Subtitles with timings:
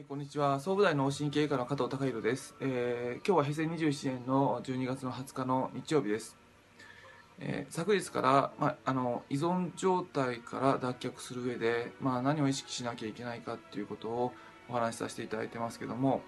[0.00, 0.60] えーこんにちは。
[0.60, 6.38] 総武大脳神経科の加藤孝弘です、えー今日は平成27年の12月の20日の日曜日です、
[7.38, 14.32] えー昨日から、まあ、あの依存状態から脱却する上で、まあ、何を意識しなきゃいけないかっていうことを
[14.70, 16.22] お話しさせていただいてますけども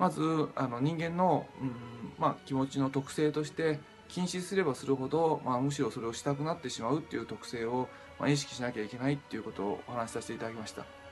[0.00, 1.70] まずあの人間の、うん
[2.18, 3.78] まあ、気持ちの特性として
[4.08, 11.07] 禁止すればするほど、まあ、むしろそれをしたくなってしまうっていう特性を、まあ、意識しなきゃいけないっていうことをお話しさせていただきました。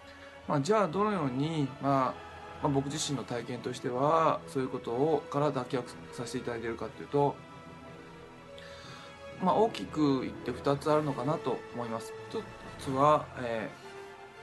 [0.49, 2.27] まあ、じゃあどのように、まあ
[2.63, 5.83] まあ、僕自身の体験としてはそういうことをから脱却
[6.13, 7.37] させていただいているかというと、
[9.43, 12.13] まあ、大きく言って2つあるのかなと思います。
[12.31, 12.43] 1
[12.85, 13.87] つは、えー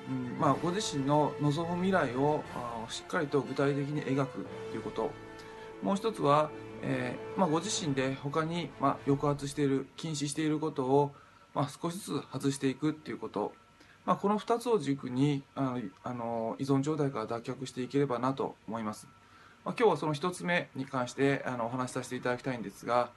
[0.10, 2.44] うんまあ、ご自身の望む未来を
[2.90, 5.12] しっかりと具体的に描くということ
[5.82, 6.50] もう一つは、
[6.82, 11.14] えーまあ、ご自身で他に、まあ、抑圧している禁止していることを、
[11.54, 13.54] まあ、少しずつ外していくっていうこと
[14.06, 19.08] まあ、この2つを軸にあのあの依存状態から脱却していければなと思います。
[19.64, 23.12] まあ、今日はその1つ目に関してあのお話しさせていただきたいんですが、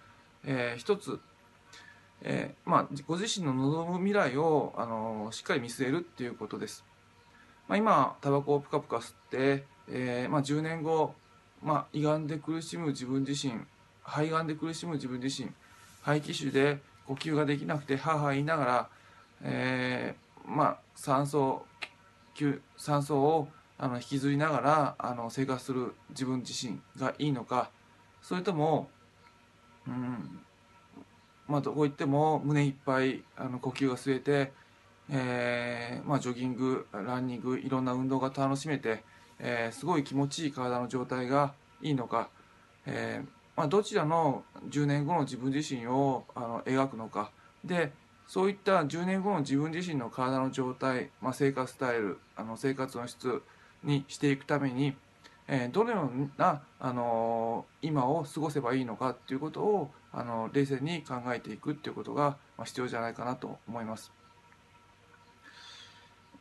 [0.45, 1.19] え1つ、
[2.23, 6.85] えーまあ、ご自身の望む未来をあのしっかり見据えるっていうことです。
[7.67, 11.15] まあ、今タバコをプカプカ吸って、えーまあ、10年後、
[11.65, 13.55] まあ、胃がんで苦しむ自分自身
[14.05, 15.51] 肺がんで苦しむ自分自身
[16.03, 18.89] 肺気腫で呼吸ができなくてはあはあ言いながら、
[19.43, 21.65] えーまあ、酸素
[22.77, 27.71] 酸素をあの引きずりながらあの生活する自分自身がいいのか
[28.23, 28.89] それとも、
[29.87, 30.41] うん
[31.49, 34.53] まあ、どこ行っても胸いっぱいあの呼吸が吸えて、
[35.11, 39.05] えーまあ、ジョギングランニングいろんな運動が楽しめて、
[39.39, 42.31] えーすごい気持ちいい体の状態がいいのか、
[42.87, 47.31] えーまあ、どちらの10年後の自分自身をあの描くのか。
[47.65, 47.93] で
[48.27, 53.43] そういった10年後の自分自身の体の状態、まあ、生活スタイルあの生活の質
[53.85, 54.95] にしていくために、
[55.49, 64.11] えーどのような、あのー今を過ごせばいいのかっていうことを、あの冷静に考えていくっていうことが、まあ、必要じゃないかなと思います。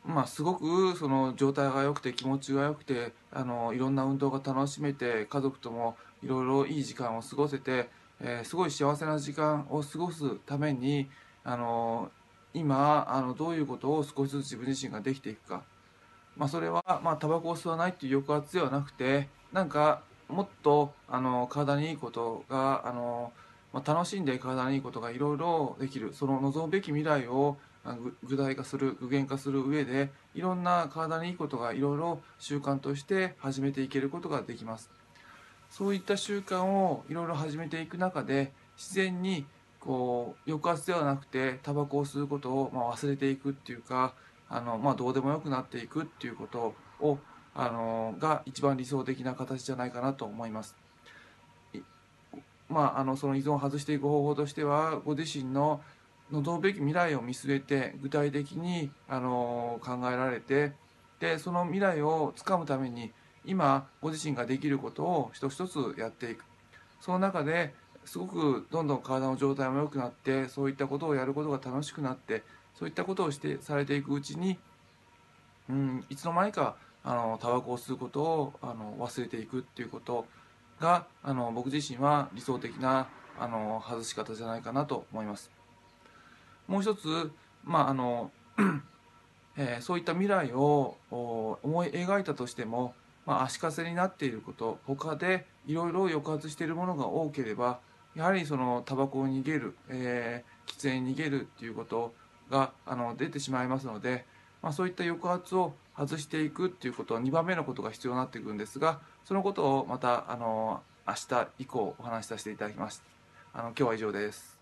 [0.04, 7.88] まあ、すごくその状態が良くて気持ちが良くてあのいろんな運動が楽しめて家族ともいろいろいい時間を過ごせて、
[8.20, 11.08] えーすごい幸せな時間を過ごすために
[11.48, 12.10] あの
[12.54, 15.62] 今あのどういうことを少しずつ自分自身ができていくか、
[16.36, 23.32] まあ、それは、まあ、タバコを吸わないっていう抑圧ではなくてなんかもっとあの体にいいことがあの、
[23.72, 27.56] まあ、楽しんで体にいいことがいろいろできるその望むべき未来を
[28.24, 34.90] 具体化する具現化する上でいろんな体にいいことがいろいろ習慣として始めていけることができます。
[35.70, 39.46] そういった習慣をいろいろ始めていく中で自然に
[39.86, 44.14] こう抑圧ではなくてタバコを吸うことを、まあ、忘れていくっていうか
[44.48, 47.18] あの、まあ、どうでもよくなっていくっていうことを
[47.54, 50.76] あのが一番理想的な形じゃないかなと思います。
[52.68, 55.80] まあ、あのその依存を外していく方法としてはご自身の
[56.32, 60.72] 望むべき未来を見据えて具体的にあの考えられて
[61.20, 63.12] でその未来をつかむために
[63.44, 66.44] 今ご自身ができることを一つ一つやっていく
[67.00, 67.72] その中で
[68.06, 72.42] すごくどんどん体の状態も良くなってそういったことをやることが楽しくなって
[72.74, 74.58] そういったことをしてされていくうちに、
[75.68, 80.26] うん、いつの間にかあのタバコを吸うことをあの忘れていくっていうこと
[80.80, 83.08] があの僕自身は理想的な
[83.38, 85.50] あの外し方じゃないかなと思います。
[86.66, 87.30] もう一つ、
[87.64, 88.30] まああの
[89.56, 97.80] えーそういった未来を思い描いたとしても、まあ、足かせになっていること他でいろいろ抑圧しているものが多ければ
[98.16, 102.12] やはりそのタバコを逃げる、えー喫煙に逃げるっていうこと
[102.50, 104.24] があの出てしまいますので、
[104.62, 113.02] まあ、そういった抑圧を外していくっていうことは2番目のことが必要になってくるんですがそのことをまたあの明日以降お話しさせていただきます。
[113.54, 114.55] あの今日は以上です。